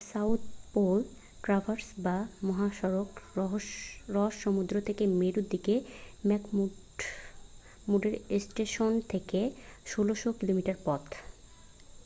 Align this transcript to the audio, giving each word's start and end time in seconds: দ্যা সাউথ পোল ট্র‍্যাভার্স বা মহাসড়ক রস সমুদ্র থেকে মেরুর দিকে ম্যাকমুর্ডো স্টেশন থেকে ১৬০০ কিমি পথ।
দ্যা 0.03 0.09
সাউথ 0.13 0.41
পোল 0.73 0.99
ট্র‍্যাভার্স 1.43 1.87
বা 1.97 2.17
মহাসড়ক 2.43 3.09
রস 4.15 4.33
সমুদ্র 4.39 4.75
থেকে 4.87 5.03
মেরুর 5.19 5.45
দিকে 5.49 5.75
ম্যাকমুর্ডো 6.27 8.09
স্টেশন 8.43 8.91
থেকে 9.09 9.39
১৬০০ 9.85 10.31
কিমি 10.39 10.63
পথ। 10.85 11.03